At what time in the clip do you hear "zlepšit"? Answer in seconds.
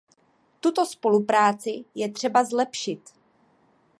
2.43-3.01